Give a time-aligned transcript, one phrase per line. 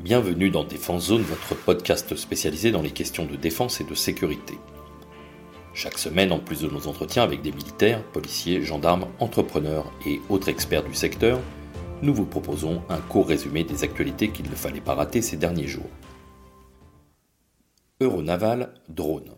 [0.00, 4.54] Bienvenue dans Défense Zone, votre podcast spécialisé dans les questions de défense et de sécurité.
[5.74, 10.50] Chaque semaine, en plus de nos entretiens avec des militaires, policiers, gendarmes, entrepreneurs et autres
[10.50, 11.40] experts du secteur,
[12.00, 15.66] nous vous proposons un court résumé des actualités qu'il ne fallait pas rater ces derniers
[15.66, 15.90] jours.
[18.00, 19.34] Euronaval, drone.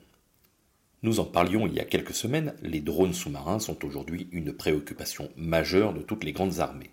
[1.02, 5.30] Nous en parlions il y a quelques semaines, les drones sous-marins sont aujourd'hui une préoccupation
[5.36, 6.90] majeure de toutes les grandes armées.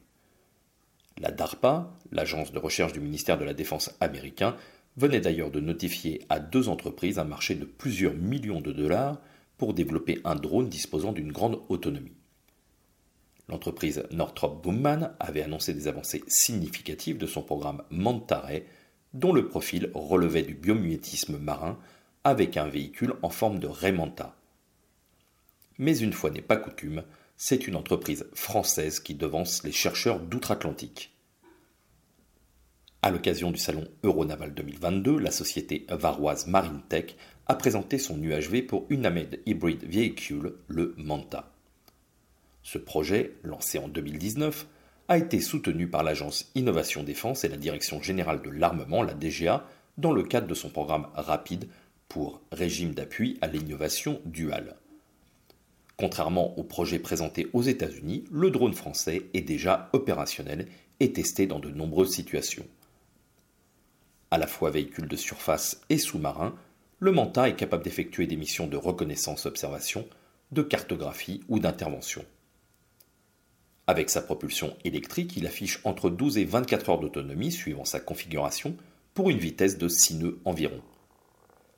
[1.19, 4.55] La DARPA, l'agence de recherche du ministère de la Défense américain,
[4.97, 9.19] venait d'ailleurs de notifier à deux entreprises un marché de plusieurs millions de dollars
[9.57, 12.13] pour développer un drone disposant d'une grande autonomie.
[13.49, 18.61] L'entreprise Northrop Grumman avait annoncé des avancées significatives de son programme Mantare,
[19.13, 21.79] dont le profil relevait du biomimétisme marin
[22.23, 24.35] avec un véhicule en forme de Raymanta.
[25.77, 27.03] Mais une fois n'est pas coutume,
[27.37, 31.13] c'est une entreprise française qui devance les chercheurs d'outre-Atlantique.
[33.03, 38.63] À l'occasion du salon Euronaval 2022, la société varoise Marine Tech a présenté son UHV
[38.63, 41.53] pour Unamade Hybrid Vehicle, le Manta.
[42.63, 44.65] Ce projet, lancé en 2019,
[45.07, 49.65] a été soutenu par l'agence Innovation Défense et la Direction générale de l'armement, la DGA,
[49.97, 51.69] dans le cadre de son programme rapide
[52.09, 54.75] pour régime d'appui à l'innovation duale.
[55.97, 60.67] Contrairement au projet présenté aux États-Unis, le drone français est déjà opérationnel
[60.99, 62.65] et testé dans de nombreuses situations.
[64.29, 66.55] À la fois véhicule de surface et sous-marin,
[66.99, 70.07] le Manta est capable d'effectuer des missions de reconnaissance-observation,
[70.51, 72.23] de cartographie ou d'intervention.
[73.87, 78.75] Avec sa propulsion électrique, il affiche entre 12 et 24 heures d'autonomie suivant sa configuration
[79.13, 80.81] pour une vitesse de 6 nœuds environ.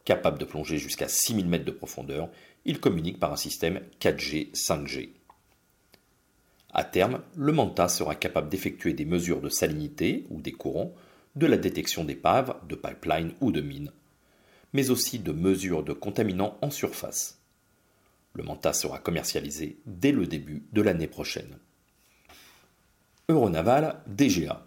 [0.06, 2.30] Capable de plonger jusqu'à 6000 mètres de profondeur,
[2.66, 5.10] il communique par un système 4G 5G.
[6.72, 10.94] À terme, le Manta sera capable d'effectuer des mesures de salinité ou des courants,
[11.36, 13.92] de la détection d'épaves, de pipelines ou de mines,
[14.74, 17.40] mais aussi de mesures de contaminants en surface.
[18.34, 21.58] Le Manta sera commercialisé dès le début de l'année prochaine.
[23.28, 24.66] Euronaval DGA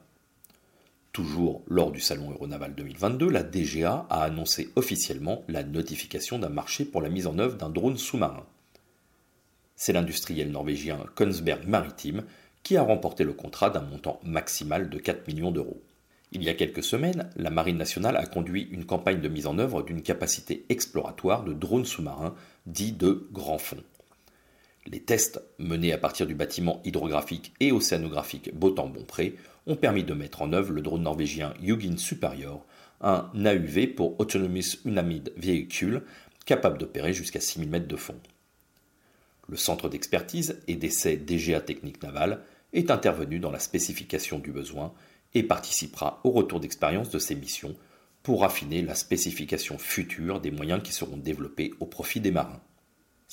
[1.13, 6.87] Toujours lors du salon Euronaval 2022, la DGA a annoncé officiellement la notification d'un marché
[6.87, 8.47] pour la mise en œuvre d'un drone sous-marin.
[9.77, 12.25] C'est l'industriel norvégien Kongsberg Maritime
[12.63, 15.83] qui a remporté le contrat d'un montant maximal de 4 millions d'euros.
[16.31, 19.59] Il y a quelques semaines, la Marine nationale a conduit une campagne de mise en
[19.59, 22.35] œuvre d'une capacité exploratoire de drones sous-marins
[22.65, 23.83] dits de grand fond.
[24.87, 30.43] Les tests menés à partir du bâtiment hydrographique et océanographique Botan-Bonpré ont permis de mettre
[30.43, 32.67] en œuvre le drone norvégien Yugin Superior,
[33.01, 36.03] un AUV pour Autonomous Unamid Vehicle
[36.45, 38.19] capable d'opérer jusqu'à 6000 mètres de fond.
[39.49, 44.93] Le centre d'expertise et d'essai DGA Technique Navale est intervenu dans la spécification du besoin
[45.35, 47.77] et participera au retour d'expérience de ces missions
[48.23, 52.61] pour affiner la spécification future des moyens qui seront développés au profit des marins.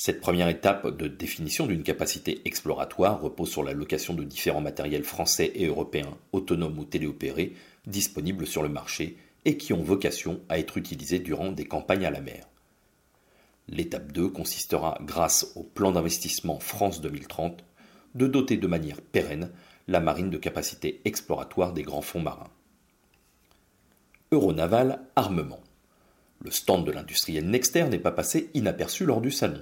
[0.02, 5.04] Cette première étape de définition d'une capacité exploratoire repose sur la location de différents matériels
[5.04, 7.54] français et européens autonomes ou téléopérés
[7.86, 12.12] disponibles sur le marché et qui ont vocation à être utilisés durant des campagnes à
[12.12, 12.48] la mer.
[13.68, 17.66] L'étape 2 consistera, grâce au plan d'investissement France 2030,
[18.16, 19.52] de doter de manière pérenne
[19.90, 22.52] la marine de capacités exploratoires des grands fonds marins.
[24.32, 25.60] Euronaval Armement.
[26.40, 29.62] Le stand de l'industriel Nexter n'est pas passé inaperçu lors du salon.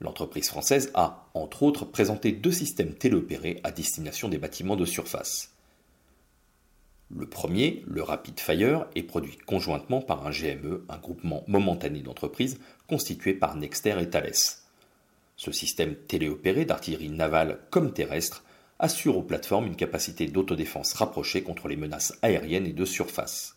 [0.00, 5.52] L'entreprise française a, entre autres, présenté deux systèmes téléopérés à destination des bâtiments de surface.
[7.10, 12.60] Le premier, le Rapid Fire, est produit conjointement par un GME, un groupement momentané d'entreprises
[12.86, 14.32] constitué par Nexter et Thales.
[15.36, 18.44] Ce système téléopéré d'artillerie navale comme terrestre
[18.78, 23.56] assure aux plateformes une capacité d'autodéfense rapprochée contre les menaces aériennes et de surface.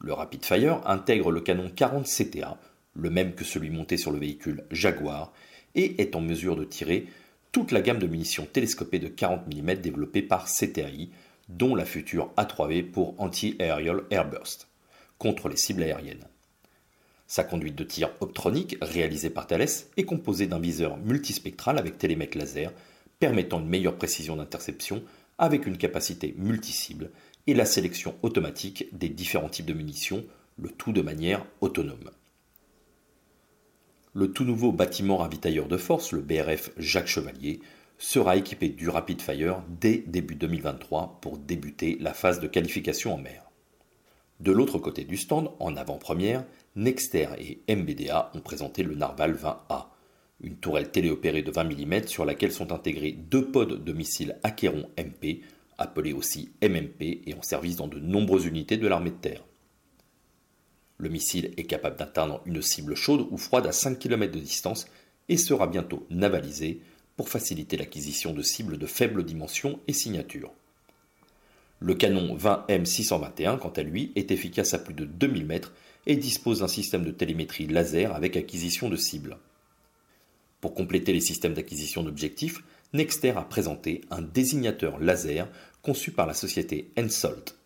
[0.00, 2.58] Le Rapid Fire intègre le canon 40 CTA,
[2.94, 5.32] le même que celui monté sur le véhicule Jaguar,
[5.74, 7.06] et est en mesure de tirer
[7.52, 11.10] toute la gamme de munitions télescopées de 40 mm développée par CTI,
[11.48, 14.68] dont la future A3V pour Anti-Aerial Airburst,
[15.18, 16.26] contre les cibles aériennes.
[17.26, 22.38] Sa conduite de tir optronique, réalisée par Thales, est composée d'un viseur multispectral avec télémètre
[22.38, 22.72] laser,
[23.18, 25.02] permettant une meilleure précision d'interception
[25.38, 27.10] avec une capacité multicible
[27.46, 30.24] et la sélection automatique des différents types de munitions,
[30.58, 32.10] le tout de manière autonome
[34.12, 37.60] le tout nouveau bâtiment ravitailleur de force, le BRF Jacques Chevalier,
[37.98, 43.18] sera équipé du Rapid Fire dès début 2023 pour débuter la phase de qualification en
[43.18, 43.44] mer.
[44.40, 46.44] De l'autre côté du stand, en avant-première,
[46.76, 49.86] Nexter et MBDA ont présenté le Narval 20A,
[50.42, 54.88] une tourelle téléopérée de 20 mm sur laquelle sont intégrés deux pods de missiles Acheron
[54.98, 55.42] MP
[55.76, 59.44] appelé aussi MMP et en service dans de nombreuses unités de l'armée de terre.
[61.00, 64.86] Le missile est capable d'atteindre une cible chaude ou froide à 5 km de distance
[65.30, 66.82] et sera bientôt navalisé
[67.16, 70.52] pour faciliter l'acquisition de cibles de faible dimension et signature.
[71.78, 75.72] Le canon 20M621, quant à lui, est efficace à plus de 2000 mètres
[76.06, 79.38] et dispose d'un système de télémétrie laser avec acquisition de cibles.
[80.60, 82.62] Pour compléter les systèmes d'acquisition d'objectifs,
[82.92, 85.48] Nexter a présenté un désignateur laser
[85.80, 87.56] conçu par la société Ensolt.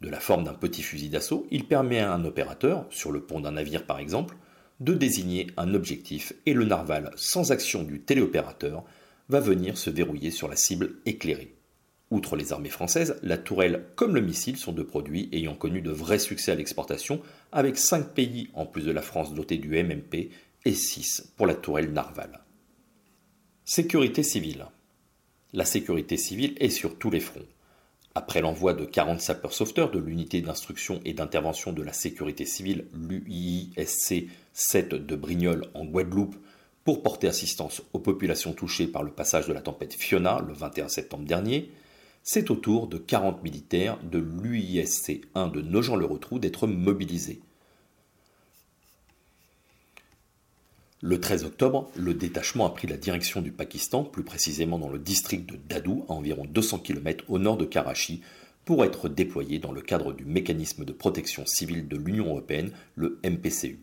[0.00, 3.40] De la forme d'un petit fusil d'assaut, il permet à un opérateur, sur le pont
[3.40, 4.36] d'un navire par exemple,
[4.80, 8.84] de désigner un objectif et le narval, sans action du téléopérateur,
[9.28, 11.54] va venir se verrouiller sur la cible éclairée.
[12.10, 15.90] Outre les armées françaises, la tourelle comme le missile sont deux produits ayant connu de
[15.90, 17.20] vrais succès à l'exportation,
[17.52, 20.30] avec 5 pays en plus de la France dotés du MMP
[20.64, 22.40] et 6 pour la tourelle Narval.
[23.64, 24.66] Sécurité civile.
[25.52, 27.44] La sécurité civile est sur tous les fronts.
[28.14, 34.26] Après l'envoi de 40 sapeurs-sauveteurs de l'unité d'instruction et d'intervention de la sécurité civile, l'UISC
[34.52, 36.36] 7 de Brignoles en Guadeloupe,
[36.84, 40.88] pour porter assistance aux populations touchées par le passage de la tempête Fiona le 21
[40.88, 41.70] septembre dernier,
[42.22, 47.40] c'est au tour de 40 militaires de l'UISC 1 de Nogent-le-Rotrou d'être mobilisés.
[51.00, 54.98] Le 13 octobre, le détachement a pris la direction du Pakistan, plus précisément dans le
[54.98, 58.20] district de Dadou, à environ 200 km au nord de Karachi,
[58.64, 63.20] pour être déployé dans le cadre du mécanisme de protection civile de l'Union européenne, le
[63.24, 63.78] MPCU.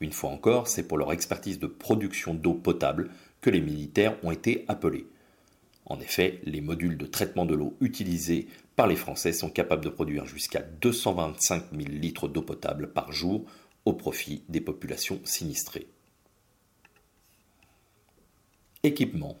[0.00, 3.10] Une fois encore, c'est pour leur expertise de production d'eau potable
[3.40, 5.06] que les militaires ont été appelés.
[5.86, 9.90] En effet, les modules de traitement de l'eau utilisés par les Français sont capables de
[9.90, 13.44] produire jusqu'à 225 000 litres d'eau potable par jour
[13.84, 15.88] au profit des populations sinistrées.
[18.82, 19.38] Équipement.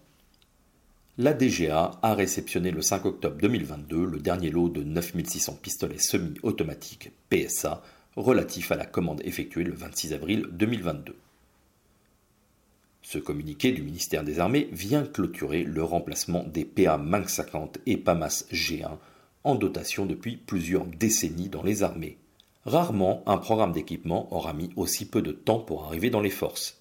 [1.18, 7.12] La DGA a réceptionné le 5 octobre 2022 le dernier lot de 9600 pistolets semi-automatiques
[7.28, 7.82] PSA
[8.16, 11.16] relatif à la commande effectuée le 26 avril 2022.
[13.02, 17.96] Ce communiqué du ministère des Armées vient clôturer le remplacement des PA MANC 50 et
[17.96, 18.96] PAMAS G1
[19.44, 22.16] en dotation depuis plusieurs décennies dans les armées.
[22.64, 26.80] Rarement un programme d'équipement aura mis aussi peu de temps pour arriver dans les forces.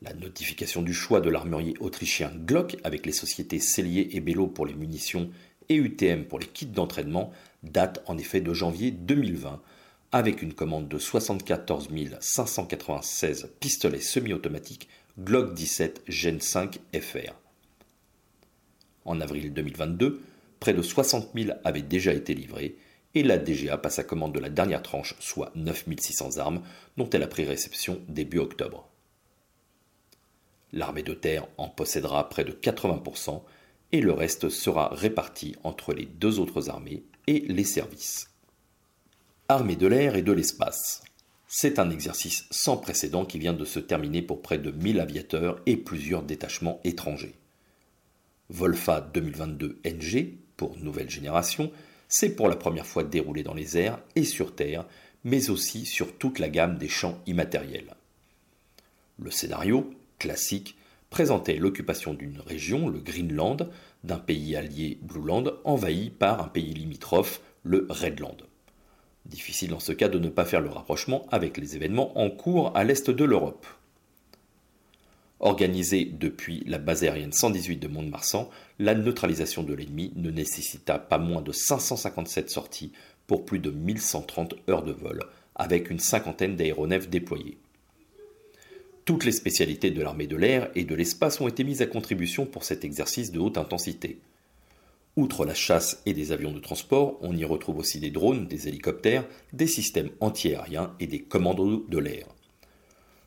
[0.00, 4.66] La notification du choix de l'armurier autrichien Glock avec les sociétés Cellier et Bello pour
[4.66, 5.28] les munitions
[5.68, 7.32] et UTM pour les kits d'entraînement
[7.64, 9.60] date en effet de janvier 2020
[10.12, 11.88] avec une commande de 74
[12.20, 14.88] 596 pistolets semi-automatiques
[15.18, 17.34] Glock 17 Gen 5 FR.
[19.04, 20.20] En avril 2022,
[20.60, 22.76] près de 60 000 avaient déjà été livrés
[23.14, 26.62] et la DGA passe à commande de la dernière tranche, soit 9600 armes,
[26.96, 28.88] dont elle a pris réception début octobre.
[30.72, 33.42] L'armée de terre en possédera près de 80%
[33.92, 38.30] et le reste sera réparti entre les deux autres armées et les services.
[39.48, 41.02] Armée de l'air et de l'espace.
[41.48, 45.60] C'est un exercice sans précédent qui vient de se terminer pour près de 1000 aviateurs
[45.66, 47.34] et plusieurs détachements étrangers.
[48.50, 51.72] Volfa 2022 NG, pour nouvelle génération,
[52.10, 54.84] c'est pour la première fois déroulé dans les airs et sur terre,
[55.24, 57.94] mais aussi sur toute la gamme des champs immatériels.
[59.18, 60.76] Le scénario, classique,
[61.08, 63.70] présentait l'occupation d'une région, le Greenland,
[64.02, 68.36] d'un pays allié Blueland, envahi par un pays limitrophe, le Redland.
[69.26, 72.76] Difficile dans ce cas de ne pas faire le rapprochement avec les événements en cours
[72.76, 73.66] à l'est de l'Europe.
[75.40, 81.16] Organisée depuis la base aérienne 118 de Mont-de-Marsan, la neutralisation de l'ennemi ne nécessita pas
[81.16, 82.92] moins de 557 sorties
[83.26, 85.20] pour plus de 1130 heures de vol,
[85.54, 87.56] avec une cinquantaine d'aéronefs déployés.
[89.06, 92.44] Toutes les spécialités de l'armée de l'air et de l'espace ont été mises à contribution
[92.44, 94.20] pour cet exercice de haute intensité.
[95.16, 98.68] Outre la chasse et des avions de transport, on y retrouve aussi des drones, des
[98.68, 102.26] hélicoptères, des systèmes antiaériens et des commandos de l'air.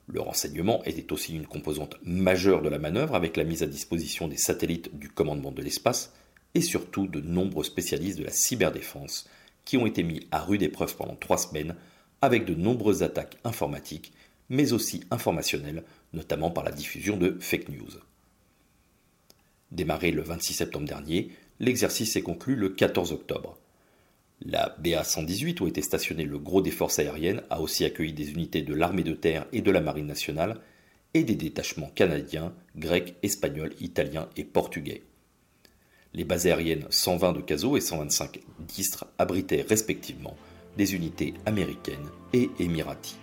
[0.07, 4.27] Le renseignement était aussi une composante majeure de la manœuvre avec la mise à disposition
[4.27, 6.13] des satellites du commandement de l'espace
[6.55, 9.29] et surtout de nombreux spécialistes de la cyberdéfense
[9.65, 11.75] qui ont été mis à rude épreuve pendant trois semaines
[12.21, 14.11] avec de nombreuses attaques informatiques
[14.49, 17.91] mais aussi informationnelles, notamment par la diffusion de fake news.
[19.71, 23.57] Démarré le 26 septembre dernier, l'exercice s'est conclu le 14 octobre.
[24.45, 28.61] La BA-118, où était stationné le gros des forces aériennes, a aussi accueilli des unités
[28.61, 30.59] de l'armée de terre et de la marine nationale,
[31.13, 35.03] et des détachements canadiens, grecs, espagnols, italiens et portugais.
[36.13, 40.35] Les bases aériennes 120 de Caso et 125 d'Istres abritaient respectivement
[40.77, 43.22] des unités américaines et émiraties.